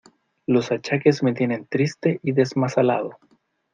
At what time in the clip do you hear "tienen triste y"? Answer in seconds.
1.35-2.31